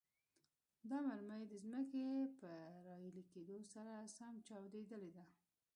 [0.89, 2.05] دا مرمۍ د ځمکې
[2.39, 2.57] پر
[2.87, 5.21] راایلې کېدو سره سم چاودیدلې.